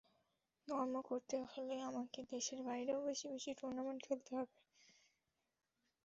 [0.67, 4.57] Norm করতে হলে আমাকে দেশের বাইরেও বেশি বেশি টুর্নামেন্টে খেলতে হবে।